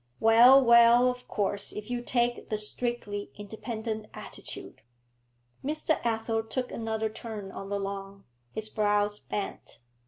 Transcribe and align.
'Well, 0.19 0.59
well, 0.65 1.11
of 1.11 1.27
course, 1.27 1.71
if 1.71 1.91
you 1.91 2.01
take 2.01 2.49
the 2.49 2.57
strictly 2.57 3.29
independent 3.35 4.07
attitude' 4.15 4.81
Mr. 5.63 6.03
Athel 6.03 6.41
took 6.41 6.71
another 6.71 7.07
turn 7.07 7.51
on 7.51 7.69
the 7.69 7.77
lawn, 7.79 8.23
his 8.51 8.67
brows 8.67 9.19
bent. 9.19 9.79